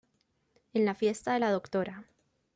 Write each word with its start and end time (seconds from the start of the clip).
En 0.73 0.83
la 0.85 0.95
fiesta 0.95 1.33
de 1.33 1.41
la 1.41 1.51
Dra. 1.51 2.05